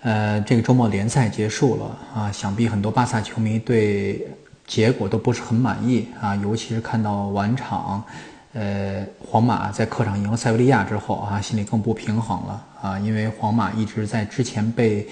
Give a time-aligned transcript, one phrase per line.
[0.00, 4.28] 呃，这个周末联赛结束了啊，想必很多巴萨球迷对
[4.64, 8.04] 结果都不是很满意啊，尤其是看到晚场，
[8.52, 15.04] 呃，皇马在客场赢了塞维利亚之后啊，心里更不平衡了啊，因为皇马一直在之前被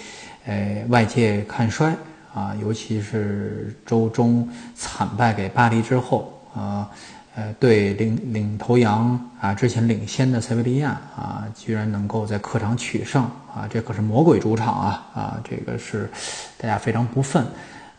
[0.44, 1.92] 呃外界看衰
[2.32, 6.88] 啊，尤其是周中惨败给巴黎之后啊。
[7.36, 13.22] 呃对领领头羊啊，之前领先的塞维利亚啊，居然能够在客场取胜
[13.54, 16.10] 啊，这可是魔鬼主场啊啊，这个是
[16.56, 17.44] 大家非常不忿。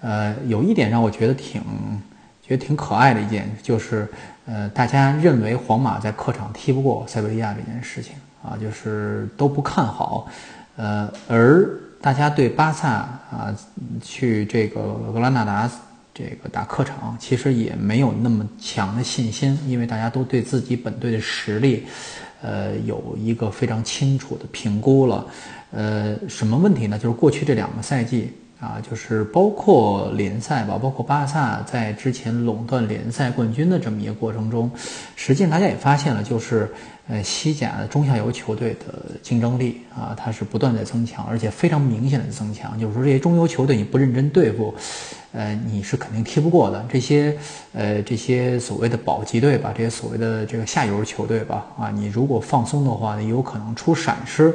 [0.02, 1.62] 呃，有一点让我觉得挺
[2.41, 4.08] 觉得挺可爱的一件，就是
[4.48, 10.27] 呃，大家认为皇马在客场踢不过塞维利亚这件事情啊，就是都不看好。
[10.77, 11.70] 呃，而
[12.02, 13.55] 大家对巴萨啊
[14.02, 14.82] 去这个
[15.13, 15.70] 格拉纳达。
[16.18, 21.85] 这个打客场其实也没有那么强的信心，因为大家都对自己本队的实力，
[22.41, 25.27] 呃，有一个非常清楚的评估了。
[25.70, 26.98] 呃，什么问题呢？
[26.98, 34.71] 就是过去这两个赛季啊，就是包括联赛吧，包括巴萨在之前垄断联赛冠军的这么一个过程中，
[35.15, 36.74] 实际上大家也发现了，就是
[37.08, 42.77] 呃，西甲的中下游球队的竞争力啊，它是不断在增强，而且非常明显的增强。
[42.80, 44.74] 就是说，这些中游球队你不认真对付。
[45.34, 46.84] 呃，你是肯定踢不过的。
[46.91, 47.38] 这些，
[47.74, 54.52] 呃，这些所谓的保级队吧，这些所谓的这个下游球队吧，啊，你如果放松的话，有可能出闪失。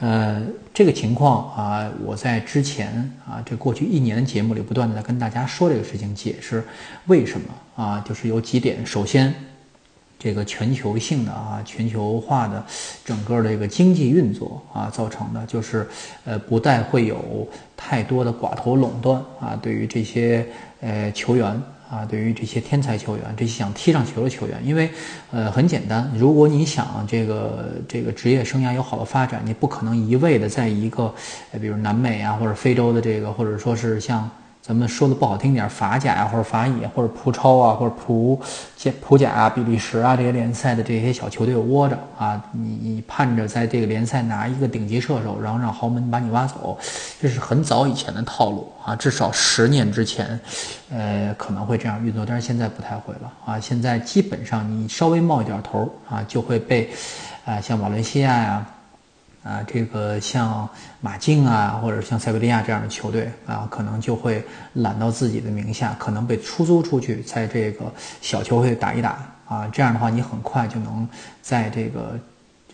[0.00, 2.88] 呃，这个情况啊，我在之前
[3.24, 6.64] 啊，这过去一年的节目里不断的在跟大家说这个事情，解释
[7.06, 8.84] 为什么啊，就是有几点。
[8.84, 9.32] 首先。
[10.18, 12.64] 这个全球性的啊，全球化的
[13.04, 15.86] 整个的这个经济运作啊，造成的就是，
[16.24, 17.46] 呃，不但会有
[17.76, 20.46] 太多的寡头垄断啊，对于这些
[20.80, 24.88] 呃球员啊，对于这些天才球员，这些想踢上球的球员，因为
[25.30, 31.14] 呃很简单，如果你想这个这个职业生涯有好的发展，你不可能一味的在一个，
[31.60, 34.30] 比如南美啊或者非洲的这个，或者说是像。
[34.66, 38.40] 咱们说的不好听点，法甲呀，或者法乙，或者葡超啊，或者葡
[38.78, 46.78] 甲、葡甲啊，比利时啊这些联赛的这些小球队窝着啊，你你盼着在这个联赛拿一个顶级射手，然后让豪门把你挖走，
[47.20, 50.40] 这是很早以前的套路啊，至少十年之前，
[50.90, 56.88] 呃，可能会这样运作，但是现在不太会了啊，现在基本上你稍微冒一点头啊，就会被，
[57.44, 58.66] 啊，像瓦伦西亚呀。
[58.66, 58.73] 啊，
[59.44, 60.68] 啊这个像
[61.00, 67.84] 马竞啊，或者像塞维利亚这样的球队啊，可能就会揽到自己的名下，可能被出租出去，在这个
[68.20, 69.68] 小球会打一打啊。
[69.70, 71.06] 这样的话，你很快就能
[71.42, 72.18] 在这个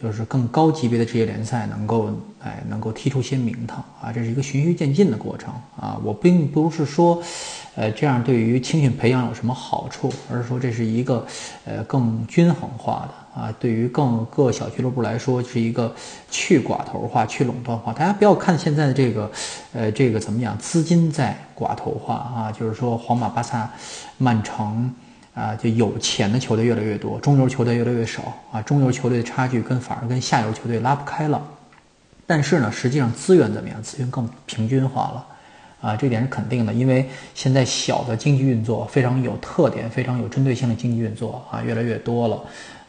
[0.00, 4.12] 就是更高级别的职业联赛能够哎能够踢出些名堂啊。
[4.12, 6.00] 这是一个循序渐进的过程啊。
[6.04, 7.20] 我并不是说，
[7.80, 11.26] 呃，这样对于青训培养有什么好处，而是说这是一个
[11.64, 13.41] 呃更均衡化的。
[13.41, 15.94] 啊，对于更各小俱乐部来说，是一个
[16.30, 17.91] 去寡头化、去垄断化。
[17.91, 19.30] 大家不要看现在的这个，
[19.72, 20.58] 呃，这个怎么讲？
[20.58, 23.70] 资金在寡头化啊，就是说皇马、巴萨、
[24.18, 24.94] 曼城
[25.32, 28.20] 啊，就有钱的球队越来越多，中游球队越来越少
[28.52, 28.60] 啊。
[28.60, 31.41] 中游球队的差距跟反而跟下游球队拉不开了。
[32.26, 33.82] 但是呢，实际上资源怎么样？
[33.82, 35.26] 资源更平均化了
[35.80, 36.72] 啊，这点是肯定的。
[36.72, 42.41] 因为现在小的经济运作非常有特点、非常有针对性的经济运作啊，越来越多了。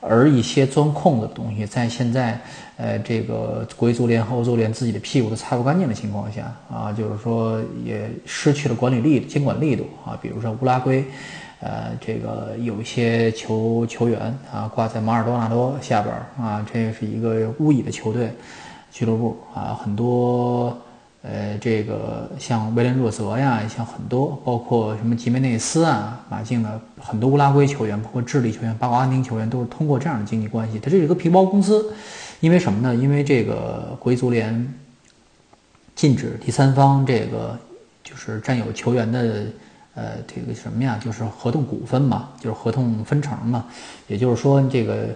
[0.03, 2.40] 而一些钻空子的东西，在现在，
[2.75, 10.18] 呃，这个国际足联和欧足联自己的屁股都擦不干净的情况下，啊，就是说也失去了管理力、监管力度啊。
[10.19, 11.06] 比如说乌拉圭，
[11.59, 14.19] 呃，这个有一些球球员
[14.52, 18.31] 啊，挂在马尔多纳多下边啊，这是一个乌乙的球队
[18.91, 20.75] 俱乐部啊，很多。
[21.24, 30.79] 呃，这个像威廉若泽呀，像很多，包括什么吉梅内斯啊，马竞的很多乌拉圭球员，包括智利球员、巴国阿根廷球员，都是通过这样的经济关系。
[30.79, 31.94] 它这是一个皮包公司，
[32.40, 32.96] 因为什么呢？
[32.96, 34.73] 因为这个国际足联
[35.96, 37.56] 禁止第三方这个
[38.03, 39.46] 就是占有球员的
[39.94, 43.66] 呃这个什么呀，就是合同股份嘛，就是合同分成嘛。
[44.08, 45.09] 也就是说，这个。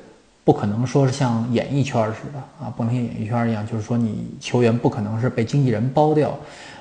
[0.45, 6.37] 不可能说是像演艺圈似的啊，不能像演艺圈一样，就是说你球员不可能是被经纪人包掉，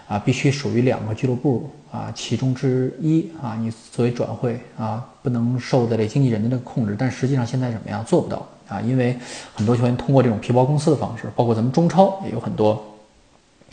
[0.06, 6.94] 啊，必须属于两个俱乐部啊其中之一啊，你作为转会啊，不能受在这经纪人的这个控制。
[6.99, 8.81] 但实际上现在怎么样做不到啊？
[8.82, 9.19] 因为
[9.55, 12.84] 很多球员通过这种皮包公司的方式，包括咱们中超也有很多，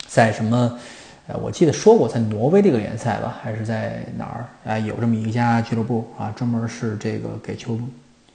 [0.06, 0.78] 在什么
[1.26, 4.78] 呃，我记得说过在挪威这个联赛吧，还是在哪儿啊？
[4.78, 7.78] 有这么一家俱乐部啊，专门是这个给球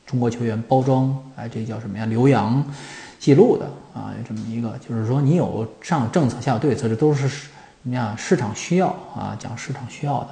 [0.08, 2.06] 中国球员包装，哎，这叫什么呀？
[2.06, 2.66] 留洋
[3.20, 7.50] 记录的啊，有这么一个，就是说你有上有政策下有对策，这都是什
[7.84, 10.30] 么呀市场需要啊，讲市场需要的。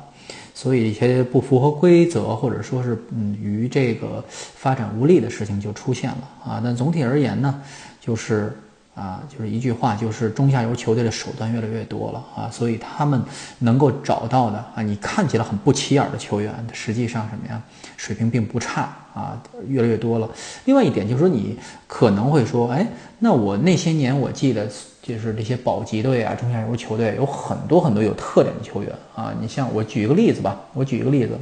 [0.54, 6.62] 所以一些不符合规则或者说是嗯与这个发展无力的事情就出现了啊。
[6.64, 7.62] 但总体而言呢，
[8.00, 8.58] 就是。
[8.96, 13.22] 啊，就是一句话，就是中下游球队的手段越来越多了啊，所以他们
[13.60, 17.62] 能够找到的啊，你看起来很不起眼的球员，实际上什么呀，
[17.98, 18.84] 水平并不差
[19.14, 19.38] 啊，
[19.68, 20.30] 越来越多了。
[20.64, 21.58] 另外一点就是说，你
[21.88, 22.88] 可能会说，哎，
[23.20, 24.66] 那我那些年我记得
[25.02, 31.38] 就是这些保级队啊，中下游球队有很多很多有特点的球员啊，你像我举一个例子吧，我举一个例子，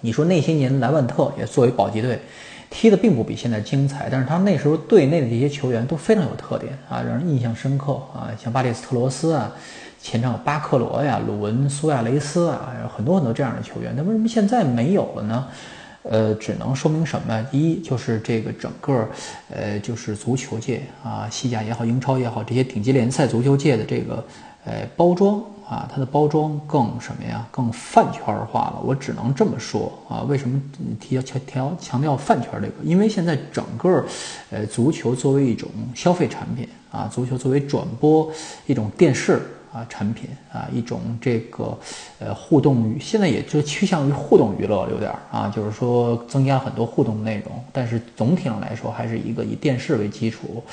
[0.00, 2.20] 你说那些年莱万特也作为保级队。
[2.70, 9.50] 踢的并不比现在精彩，但是他那时候队内的这些球员都非常有特点啊，让人印象深刻啊，像巴列斯特罗斯啊，
[10.00, 15.46] 前场有巴克罗呀、鲁文苏亚雷斯啊，很多很多这样的球员，那为什么现在没有了呢？
[16.02, 17.46] 呃，只能说明什么？
[17.50, 19.06] 第一就是这个整个，
[19.50, 24.24] 呃，就是足球界啊，西甲也好，英超也好，这些顶级联赛足球界的这个，
[24.64, 25.42] 呃，包装。
[25.68, 27.46] 啊，它的包装更什么呀？
[27.50, 28.80] 更饭圈化了。
[28.82, 30.22] 我只能这么说啊。
[30.22, 30.58] 为什么
[30.98, 32.74] 提强调强调饭圈这个？
[32.82, 34.02] 因为现在整个，
[34.50, 38.32] 呃，足球作为一种消费产品啊，足球作为转播
[38.66, 39.42] 一种电视。
[39.72, 41.78] 啊，产品啊，一种这个
[42.18, 50.64] 呃互动娱，现在也就趋向于互动娱乐，有点儿啊，就是说增加很多互动内容，但是总体上来说，还是一个以电视为基础，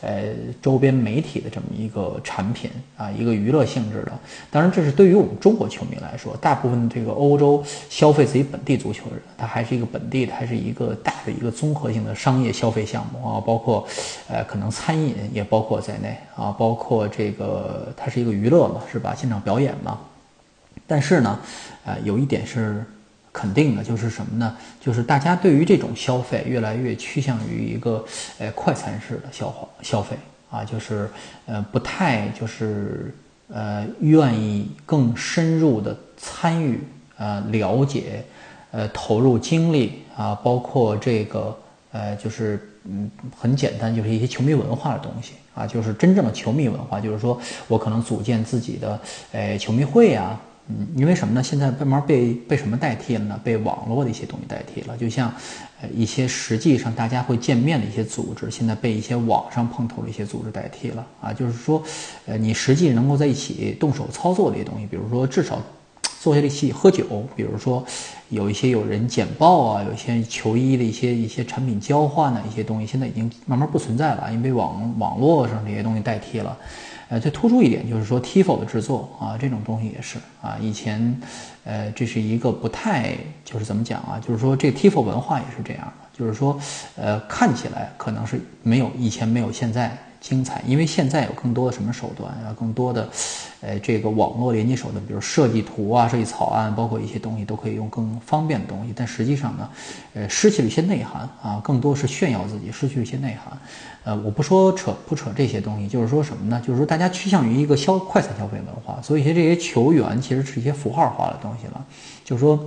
[0.00, 0.26] 呃，
[0.62, 4.12] 周边媒体的这么一个产品啊，一个娱乐性质的。
[4.48, 7.60] 当然，这是对于我们中国球迷来说，大部分这个欧洲
[7.90, 13.84] 消费自己本地足球的人，它还是一个本地的，还是一个大的一个综合性的商业消费项目啊，包括
[14.28, 18.35] 呃可能餐饮也包括在内啊，包括这个它是一个。
[18.36, 19.14] 娱乐嘛，是吧？
[19.16, 19.98] 现场表演嘛。
[20.86, 21.38] 但是呢，
[21.84, 22.84] 呃，有一点是
[23.32, 24.56] 肯定的，就是什么呢？
[24.80, 28.04] 就是大家对于这种消费越来越趋向于一个
[28.38, 30.16] 呃快餐式的消化消费
[30.50, 31.10] 啊，就是
[31.46, 33.12] 呃不太就是
[33.48, 36.80] 呃愿意更深入的参与
[37.16, 38.24] 呃了解
[38.70, 41.58] 呃投入精力啊，包括这个
[41.90, 45.32] 呃就是嗯很简单，就是一些球迷文化的东西。
[45.56, 49.00] 啊，就是真正的球迷文化，就是说我可能组建自己的，
[49.32, 50.38] 诶，球迷会呀，
[50.68, 51.42] 嗯，因为什么呢？
[51.42, 53.40] 现在慢慢被被什么代替了呢？
[53.42, 54.94] 被网络的一些东西代替了。
[54.98, 55.32] 就像，
[55.80, 61.06] 呃，一些实际上大家会见面的一些组织，现在被一些网上碰头的一些组织代替了。
[61.22, 61.82] 啊，就是说，
[62.26, 65.58] 呃，你实际能够在一起动手操作的一些东西，比如说至少。
[66.20, 67.04] 坐下一起喝酒，
[67.36, 67.84] 比如说
[68.28, 76.56] 有一些有人简报啊，有一些球衣的一些一些产品交换的一些东西，现在已经慢慢不存在了，因为网网络上这些东西代替了。
[77.08, 81.20] 呃，再突出一点就是说，TIFO 的制作啊，这种东西也是啊，以前
[81.62, 86.58] 呃，这是一个不太就是怎么讲啊，就是说这 TIFO 文化也是这样，就是说
[86.96, 89.96] 呃，看起来可能是没有以前没有现在。
[90.28, 93.08] 精彩，因为现在有更多的什么手段啊，更多的，
[93.60, 98.92] 呃，这个网络连接手段，比如设计图啊、设计草案，包括一些东西都可以用更方便的东西。
[98.96, 99.70] 但实际上呢，
[100.14, 103.56] 呃，失去了一些内涵啊，更多是炫耀自己，失去了一些内涵。
[104.02, 106.60] 呃，我不说扯不扯这些东西，就是说什么呢？
[106.66, 111.86] 就是说大家趋向于一个消快餐消费文化，所以些这些球员其实是一些符号化的东西了。
[112.24, 112.58] 就是说，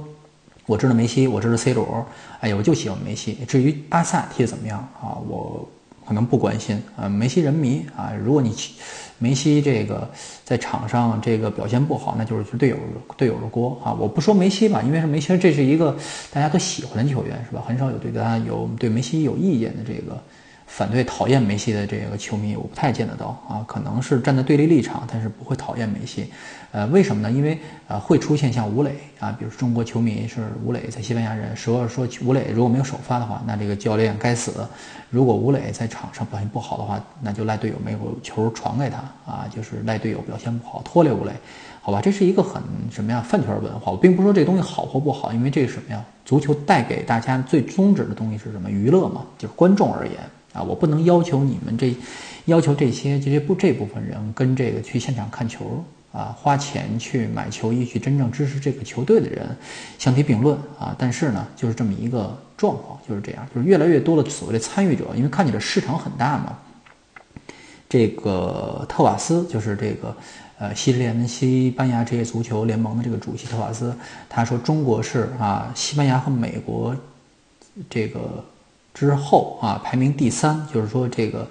[0.66, 2.06] 我知道梅西，我知道 C 罗，
[2.40, 3.38] 哎呀，我就喜欢梅西。
[3.46, 5.68] 至于巴萨踢得怎么样啊，我。
[6.10, 8.52] 可能不关心啊，梅西人迷啊，如果你
[9.20, 10.10] 梅西这个
[10.44, 12.78] 在场上这个表现不好，那就是队友
[13.16, 13.94] 队友的锅啊。
[13.94, 15.96] 我不说梅西吧，因为是梅西，这是一个
[16.34, 17.64] 大家都喜欢的球员，是吧？
[17.68, 20.20] 很少有对他有对梅西有意见的这个。
[20.70, 26.32] 反对讨厌梅西的这个球迷，我不太见得到啊，可能是站在对立立场，但是不会讨厌梅西。
[26.72, 27.32] 呃，为什么呢？
[27.32, 27.58] 因为
[27.88, 34.52] 呃会出现像吴磊啊，比如中国球迷是吴磊在西班牙人，说说吴磊如果没有首发的话，那这个教练该死；
[35.10, 41.32] 如果吴磊在场上表现不好的话，那就赖队友没有球传给他啊，就是赖队友表现不好拖累吴磊，
[41.82, 42.00] 好吧？
[42.00, 42.62] 这是一个很
[42.92, 43.92] 什么呀饭圈文化。
[43.92, 46.06] 我并不说这东西好或不好，因为这是什么呀？
[46.24, 48.70] 足球带给大家最宗旨的东西是什么？
[48.70, 50.16] 娱乐嘛，就是观众而言。
[50.52, 51.96] 啊，我不能要求你们这，
[52.46, 59.56] 要求这些这些不这部分人跟这个去现场看球啊，花钱去买球衣去真正支持这个球队的人
[60.00, 60.96] 相提并论啊。
[60.98, 66.58] 但是呢，就是这么一个状况，就是这样，就是越来越多的所谓的参与者，因为看起来市场很大嘛。
[67.88, 70.18] 这个特瓦斯就是这个
[70.58, 73.96] 呃西联西班牙职业足球联盟的这个主席特瓦斯，
[74.28, 76.96] 他说中国是啊西班牙和美国
[77.88, 78.44] 这个。
[78.94, 81.48] 之后啊，排名第三，就是说这个，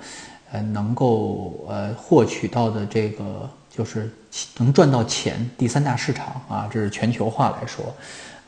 [0.52, 4.12] 呃，能够呃获取到的这个就是
[4.58, 7.84] 能赚到钱，第三大市场啊，这是全球化来说。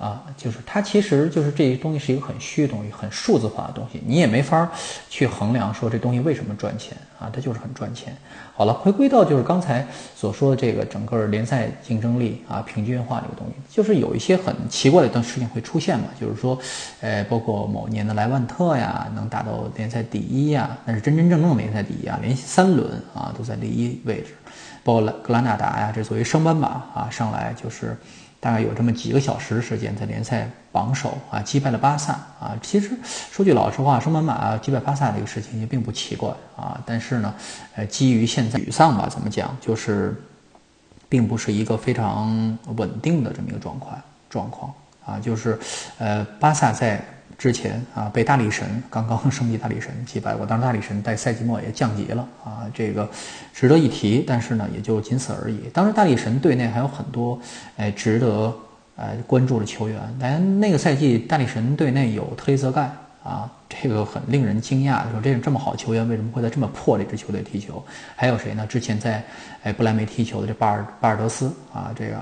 [0.01, 4.67] 啊，就是它其实就是这些东西是一个很虚的东西，很数字化的东西，你也没法
[5.11, 8.17] 去衡量说这东西为什么赚钱啊，它就是很赚钱。
[8.57, 16.59] 好了，回归到就是刚才所说的这个整个联赛竞争力啊平均化这个东西，就是有一些很奇怪的一段事情会出现嘛，就是说，
[17.03, 24.35] 呃，包括某年的莱万特呀能达到联赛第一呀，那是真真正正的联赛第一啊，连续三轮啊都在第一位置，
[24.83, 27.95] 包括格拉纳达呀，这作为升班马啊上来就是。
[28.41, 32.59] 大概有这么几个小时时间，在联赛榜首啊击败了巴萨啊。
[32.63, 32.91] 其实
[33.31, 36.81] 说句老实话，升班马击败巴萨这个事情也并不奇怪啊。
[36.87, 37.35] 但是呢，
[37.77, 40.19] 呃，基于现在沮丧吧，怎么讲，就是
[41.09, 44.73] 并不是一个非常稳定的这么一个状况状况
[45.05, 45.21] 啊。
[45.21, 45.59] 就是
[45.99, 47.05] 呃，巴萨在。
[47.41, 53.09] 之前啊，被大力神刚刚升级大力神击败过，当时大力神在赛季末也降级了啊，这个
[53.55, 55.71] 值得一提，但是呢，也就仅此而已。
[55.73, 57.41] 当时大力神队内还有很多
[57.79, 58.55] 哎值得
[58.95, 62.91] 呃关注的球员，但那个赛季大力神队内有特雷泽盖
[63.25, 67.83] 啊，这个很令人惊讶，说这种这么好球员为什么会在这么破的一支球队踢球？
[68.17, 68.67] 还有谁呢？
[68.67, 69.25] 之前在
[69.63, 72.17] 哎不莱梅踢球的这巴尔巴尔德斯啊，这个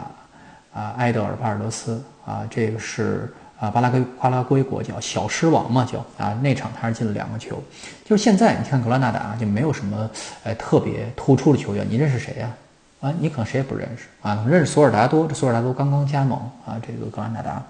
[0.72, 3.34] 啊埃德尔巴尔德斯啊，这个是。
[3.60, 7.60] 啊，巴拉圭巴拉圭国脚小狮王嘛，叫啊，那场他是进了两个球。
[8.04, 10.08] 就是现在你看格拉纳达就没有什么
[10.44, 12.54] 呃特别突出的球员，你认识谁呀？
[13.00, 17.60] 啊，你可能谁也不认识啊，认识索尔达多，这索尔达多刚刚加盟啊，这个格拉纳达。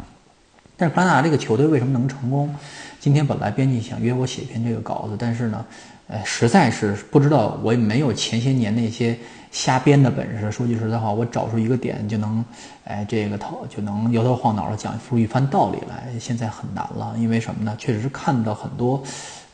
[0.77, 2.55] 但是格拉纳达这个球队为什么能成功？
[3.01, 5.65] 今天本来编辑想约我写一篇这个稿子，但是呢，
[6.09, 9.19] 呃，实在是不知道，我也没有前些年那些。
[9.51, 12.45] 瞎编的本事，说句实在话，我找出一个点就能，
[12.85, 16.09] 哎，这个头就能摇头晃脑的讲出一番道理来。
[16.19, 17.75] 现在很难了，因为什么呢？
[17.79, 19.03] 确实是看到很多，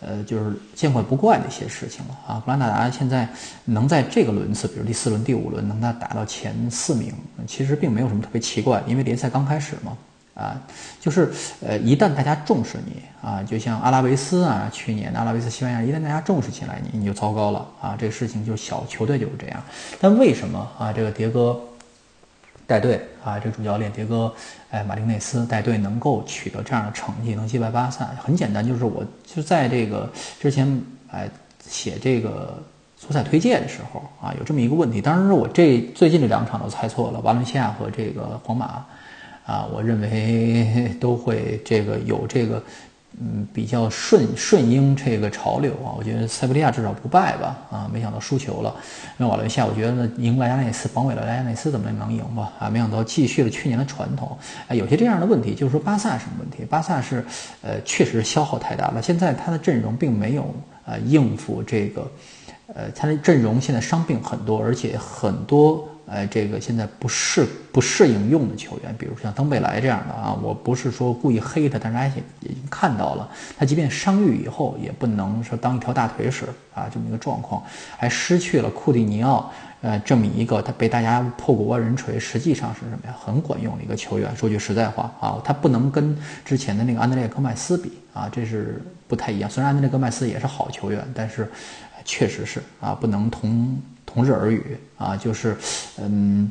[0.01, 2.43] 呃，就是见怪不怪的一些事情了啊。
[2.45, 3.29] 格兰纳达现在
[3.65, 7.15] 能在这个轮次，比如第四轮、第五轮能他打到前四名，
[7.47, 9.97] 其实并没有什么特别奇怪，因为联赛刚开始嘛。
[10.35, 10.61] 啊，
[11.01, 11.33] 就是
[11.65, 17.97] 呃，一旦大家重视你啊，就像阿拉维斯啊，去年的阿拉维斯西班牙，一旦大家重视起来你，你就糟糕了啊。
[17.97, 19.63] 这个事情就小球队就是这样。
[20.01, 20.93] 但为什么啊？
[20.93, 21.57] 这个迭戈
[22.67, 24.35] 带队啊，这个主教练迭戈
[24.71, 28.05] 哎马丁内斯带队能够取得这样的成绩，能击败巴萨？
[28.21, 31.29] 很简单，就是我就在这个之前哎
[31.65, 32.61] 写这个
[32.99, 35.01] 足彩推荐的时候啊，有这么一个问题。
[35.01, 38.85] 当时我这最近这两场都猜错了，瓦伦西亚和这个皇马。
[39.45, 42.63] 啊，我认为 都会这个有这个，
[43.21, 45.93] 嗯，比较顺顺应这个潮流啊。
[45.97, 48.75] 我觉得塞维利亚至少不败吧，啊，没想到输球了。
[49.19, 52.51] 那瓦伦西亚，我觉得呢，赢莱加内斯，榜尾了莱加内斯怎么能赢吧？
[52.59, 54.37] 啊，没想到继续了去年的传统。
[54.69, 56.65] 哎，有些这样的问题，就是说巴萨什么问题？
[56.65, 57.25] 巴萨是，
[57.61, 59.03] 呃，确实消耗太大了。
[59.03, 60.55] 现在他的阵容并没有
[60.87, 62.11] 呃应付这个，
[62.75, 65.87] 呃，他的阵容现在伤病很多，而且很多。
[66.07, 76.45] 哎，这个现在不适不适应用的球员，比如像登贝莱这样的啊，我不是说故意黑他，但是大家也已经看到了，他即便伤愈以后，也不能说当一条大腿使
[76.75, 77.63] 啊，这么一个状况，
[77.97, 83.17] 还失去了库蒂尼奥，呃，这么一个他被大家破鼓万人锤，实际上是什么呀？
[83.19, 84.37] 很管用的一个球员。
[84.37, 89.49] 说句实在话啊，他不能跟之前的那个安德烈戈麦斯比啊，这是不太一样。
[89.49, 91.51] 虽然安德烈戈麦斯也是好球员，但是
[92.05, 93.81] 确实是啊，不能同。
[94.15, 95.57] 同日而语啊，就是，
[95.99, 96.49] 嗯，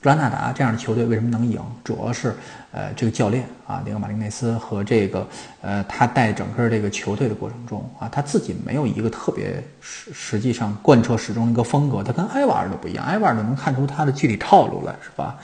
[0.00, 1.60] 格拉纳达这样的球队为什么能赢？
[1.82, 2.36] 主要是，
[2.70, 5.26] 呃，这个教练啊，那个马丁内斯和这个，
[5.60, 15.36] 呃，他带整个这个球队的过程中啊，他自己没有一个特别实实际上贯彻始终的一个风格，他跟埃瓦尔都不一样，埃瓦尔能看出他的具体套路来，是吧？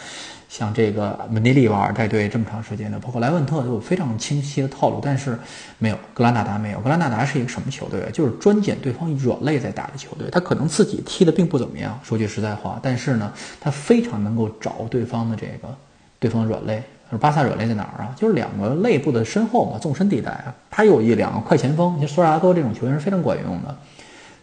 [0.50, 5.38] 像这个门迪利瓦尔带队这么长时间的，包括莱万特都有非常清晰的套路，但是
[5.78, 6.80] 没有格兰纳达没有。
[6.80, 8.09] 格兰纳达是一个什么球队啊？
[8.12, 10.28] 就是专捡对方软肋在打的球队。
[10.28, 15.73] 他可能自己踢的并不怎么样，说句实在话，但是呢，他非常能够找对方的这个
[16.19, 16.83] 对方软肋。
[17.21, 18.12] 巴萨软肋在哪儿啊？
[18.16, 20.52] 就是两个肋部的身后嘛，纵深地带啊。
[20.69, 23.76] 他有一两个快前锋，像苏尔达多这种球员是非常管用的。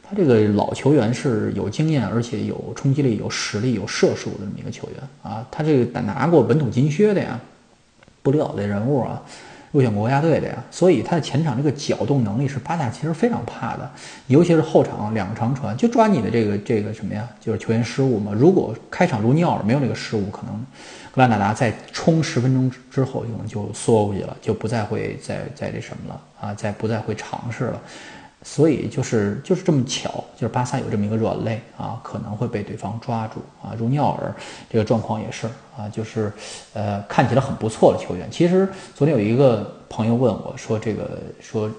[0.09, 5.45] 他这个老球员是有经验，而且有冲击力、有实力、有射术的这么一个球员啊。
[5.51, 7.37] 他这个拿过本土金靴的呀，
[8.23, 9.21] 不了的人物啊，
[9.73, 10.63] 入选国家队的呀。
[10.71, 13.91] 所以他的前场这个搅动能力是巴萨其实非常怕的，
[14.27, 18.31] 尤其是后场两个长传，就抓你的这个这个什么呀，就是球员失误嘛。
[18.33, 20.55] 如果开场如尼奥尔没有那个失误，可能
[21.11, 27.81] 格兰纳达在冲十分钟之后可能就缩回去了，就不再会再再这什么了啊，再不再会尝试了。
[28.49, 33.75] 所以就是就是这么巧，就是巴萨有这么一个软肋啊，可能会被对方抓住啊。
[33.77, 34.33] 如尼奥尔
[34.69, 36.31] 这个状况也是啊，就是
[36.73, 38.31] 呃看起来很不错的球员。
[38.31, 41.69] 其实昨天有一个朋友问我说，这个说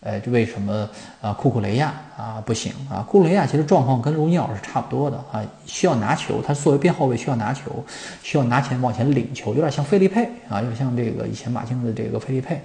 [0.00, 0.88] 呃，这为什么
[1.20, 1.32] 啊？
[1.32, 3.02] 库库雷亚啊不行啊？
[3.02, 7.84] 库库雷亚其实状况跟卢尼奥是差不多的啊，需要拿球，他作为边后卫需要拿球，
[8.22, 12.60] 需要拿钱往前领球，有点像费利佩啊，有点像这个以前马竞的这个费利佩，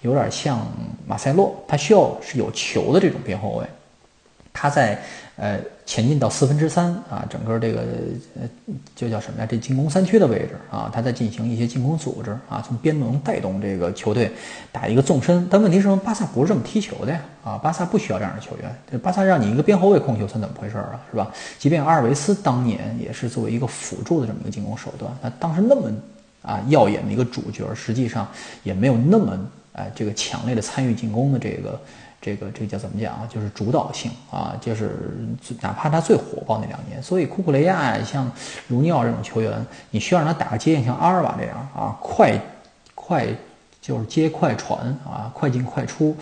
[0.00, 0.66] 有点像
[1.06, 3.66] 马塞洛，他需要是有球的这种边后卫。
[4.60, 4.98] 他在
[5.36, 7.84] 呃前进到四分之三啊，整个这个
[8.40, 8.48] 呃
[8.96, 9.46] 就叫什么呀？
[9.48, 14.32] 这进攻三区的位置啊，他在进行一些进攻组织啊，从边路能带动这个球队
[14.72, 15.46] 打一个纵深。
[15.48, 15.96] 但问题是什么？
[15.98, 17.56] 巴萨不是这么踢球的呀啊！
[17.62, 19.00] 巴萨不需要这样的球员。
[19.00, 21.00] 巴萨让你一个边后卫控球，算怎么回事啊？
[21.12, 21.32] 是吧？
[21.56, 25.88] 即便阿尔维斯当年也是作为一个辅助的这么一个进攻手段，那当时那么
[26.42, 28.26] 啊耀眼的一个主角，实际上
[28.64, 29.38] 也没有那么
[29.72, 31.80] 哎这个强烈的参与进攻的这个。
[32.20, 33.28] 这个这个叫怎么讲啊？
[33.28, 35.16] 就是主导性啊，就是
[35.60, 38.30] 哪怕他最火爆那两年，所以库库雷亚像
[38.68, 42.36] 卢尼奥这种球员，你需要让他打个接应，像阿尔瓦这样啊，快
[42.94, 43.26] 快
[43.80, 46.16] 就是接快传啊，快进快出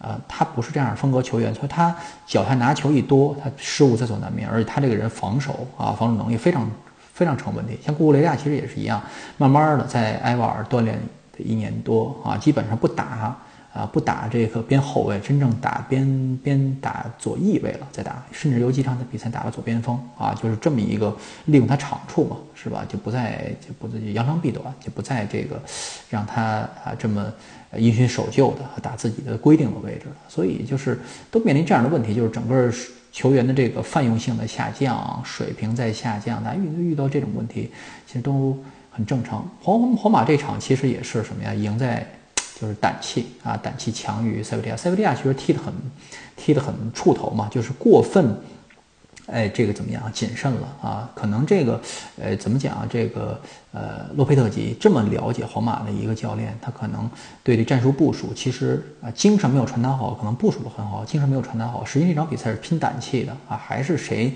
[0.00, 1.94] 啊，他不是这样风格球员，所以他
[2.26, 6.68] 脚下拿球一多，他失误在所难免，而且他这个人防守啊，防守能力非常
[7.14, 7.78] 非常成问题。
[7.86, 9.00] 像库库雷亚其实也是一样，
[9.38, 10.98] 慢慢的在埃瓦尔锻炼
[11.38, 13.36] 一年多啊，基本上不打。
[13.76, 21.14] 啊，不打这个边后卫，真正打边边打左翼位了再打，甚至有几场的比赛打了左边锋啊，就是这么一个
[21.44, 22.86] 利用他长处嘛，是吧？
[22.88, 25.60] 就不再就不再扬长避短，就不再这个
[26.08, 26.42] 让他
[26.84, 27.30] 啊这么
[27.76, 30.16] 因循守旧的打自己的规定的位置了。
[30.26, 30.98] 所以就是
[31.30, 32.72] 都面临这样的问题，就是整个
[33.12, 37.70] 球员的这个泛用性的下降，水平在下降，大家遇遇到这种问题
[38.06, 38.56] 其实都
[38.90, 39.46] 很正常。
[39.60, 41.52] 皇皇马这场其实也是什么呀？
[41.52, 42.06] 赢在。
[42.58, 44.76] 就是胆气啊，胆气强于塞维利亚。
[44.76, 45.72] 塞维利亚其实踢得很，
[46.36, 48.34] 踢得很怵头嘛，就是过分，
[49.26, 50.10] 哎，这个怎么样？
[50.10, 51.10] 谨慎了啊？
[51.14, 51.78] 可能这个，
[52.18, 52.86] 呃，怎么讲啊？
[52.88, 53.38] 这个，
[53.72, 57.10] 呃，洛佩特吉这么了解皇马的一个教练，他可能
[57.42, 61.84] 对这战术部署，其实啊，精神没有传达好，可能部署的很好，精神没有传达好。
[61.84, 64.32] 实际这场比赛是拼胆气的啊，还是谁？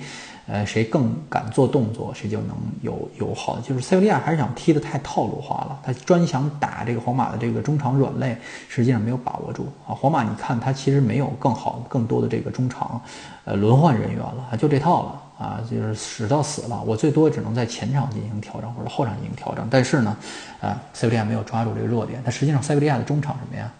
[0.52, 3.62] 呃，谁更敢做动作，谁就能有有好的。
[3.62, 8.36] 就是塞维利亚还是想踢得太套路化了，他专想打这个皇马的这个中场软肋，
[8.68, 9.94] 实际上没有把握住啊。
[9.94, 13.00] 皇马你看他其实没有更好、更多的这个中场，
[13.44, 16.82] 呃，轮换人员了，就这套了啊，就是死到死了。
[16.84, 20.16] 我最多只能在前场进行调整或者后场进行调整，但是呢，
[20.60, 22.20] 啊，塞维利亚没有抓住这个弱点。
[22.24, 23.70] 他实际上塞维利亚的中场什么呀？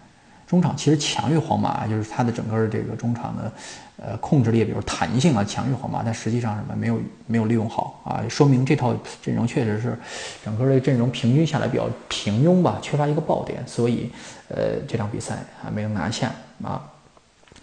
[0.51, 3.51] 中场其实强于皇马，就是他的整个这个中场的，
[3.95, 9.97] 呃，控制力，比如弹性啊，强于皇马，但实际上什么没有没有利用好啊，说明这套阵容确实是
[10.43, 14.11] 整个这个阵容平均下来比较平庸吧，缺乏一个爆点，所以
[14.49, 16.29] 呃这场比赛啊没能拿下
[16.61, 16.83] 啊。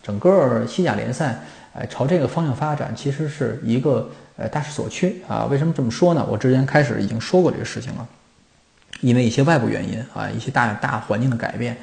[0.02, 1.38] 整个西甲联赛
[1.74, 5.44] 呃朝这个方向发展，其实是一个呃大势所趋啊。
[5.50, 6.26] 为什么这么说呢？
[6.26, 8.08] 我之前开始已经说过这个事情了，
[9.00, 11.76] 因为一些外部原因啊，一些大大环境的改变。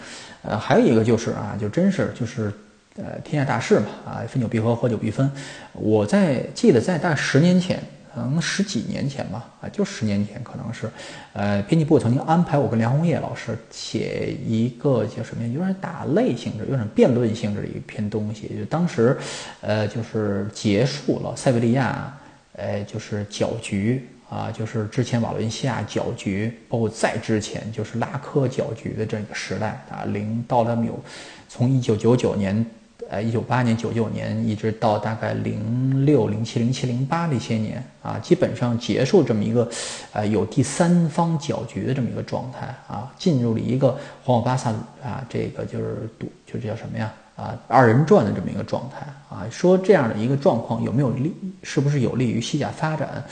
[0.48, 2.54] 呃，还有一个就是啊，就真是就是，
[2.98, 5.28] 呃，天下大势嘛，啊，分久必合，合久必分。
[5.74, 7.82] 我在记得在大概十年前，
[8.14, 10.88] 可能十几年前吧，啊，就十年前，可能是，
[11.34, 18.52] 呃，编辑部曾经安排我跟梁红叶老师写一个叫什么呀，有点打擂性质、有点辩论性质的一篇东西。
[18.56, 19.18] 就当时，
[19.62, 22.16] 呃，就是结束了塞维利亚，
[22.56, 24.08] 呃，就是搅局。
[24.30, 31.00] 啊，就是之前瓦伦西亚搅局，包括再之前就是拉科搅局的这个时代啊，零到了有，
[31.48, 32.66] 从一九九九年，
[33.10, 39.70] 呃，一九八年、九九年，一直到大概零六、零七、零七、零八这些年啊，基本上结束这么一个，
[40.12, 44.72] 呃，有第三方搅局的这么一个状态啊，进入了一个皇马巴萨
[45.04, 47.14] 啊，这个就是赌，就叫什么呀？
[47.36, 53.24] 啊，二人转的这么一个状态啊，说这样的一个状况有没有利，是不是有利于西甲发展？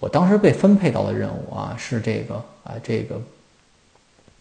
[0.00, 3.20] 我当时被分配到的任务啊，是这个啊，这个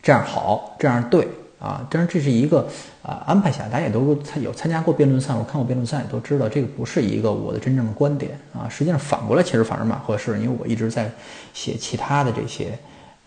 [0.01, 1.27] 这样好，这样对
[1.59, 1.85] 啊。
[1.89, 2.67] 当然，这是一个
[3.01, 8.69] 啊安排下，大家也都参有参加过辩论赛，我看过辩论赛，也都知道这个不是一个我的真正的观点啊。
[8.69, 11.09] 实际上反过来，其实反而蛮合适，因为我一直在
[11.53, 12.77] 写其他的这些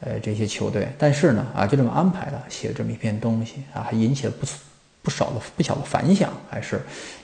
[0.01, 4.47] 呃这些球队，但是呢啊，就这么安排的，写这么一篇东西啊，还引起了不
[5.03, 6.81] 不少的不小的反响，还是。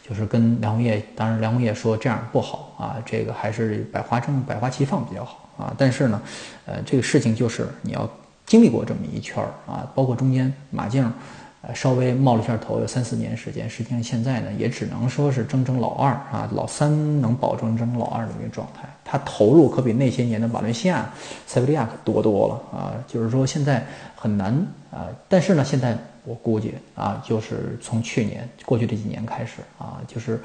[0.08, 5.74] 就是跟梁红叶，当然梁红叶说这样不好啊，这个还是百花争百花齐放比较好啊。
[5.76, 6.22] 但是呢，
[6.64, 8.08] 呃，这个事情就是你要
[8.46, 11.12] 经历过这么一圈儿啊，包括中间马竞，
[11.60, 18.88] 呃，稍微冒了一下头，有三四年时间，实际上现在呢，也只能说是争争老二啊，老三能保证争老二的一个状态。
[19.04, 21.04] 他投入可比那些年的瓦伦西亚、
[21.48, 23.84] 塞维利亚可多多了啊，就是说现在
[24.14, 24.54] 很难
[24.92, 25.08] 啊。
[25.28, 25.98] 但是呢，现在。
[26.26, 30.40] 我估计啊，就是从去年过去这几年开始啊，就是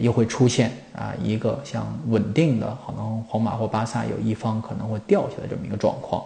[0.00, 6.24] 又会出现啊一个像稳定的，可能皇马或巴萨有一方可能会掉下来这么一个状况，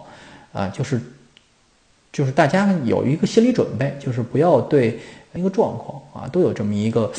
[0.53, 1.01] 啊，就是
[2.13, 4.99] 就是大家有一个心理准备，就是不要对
[5.35, 7.11] 一个状况啊，都有这么一个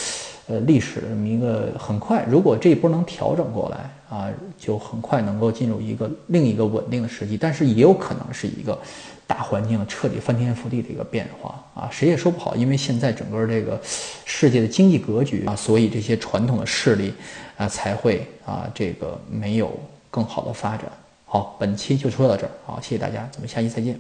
[0.47, 8.79] 呃历史这么一个很快，如果这一波能调整过来啊，就很快能够进入一个另一个稳定的时期，但是也有可能是一个
[9.27, 13.81] 大环境彻底翻天覆地的一个变化啊，谁也说不好，因为现在整个这个
[14.25, 17.13] 世界的经济格局啊，所以这些传统的势力
[17.57, 19.79] 啊才会啊这个没有
[20.11, 20.85] 更好的发展。
[21.25, 23.99] 好，本期就说到这儿，好，谢谢大家，咱们下期再见。